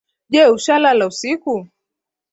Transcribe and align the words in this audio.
Je 0.33 0.43
ushalala 0.55 1.03
usiku? 1.11 1.53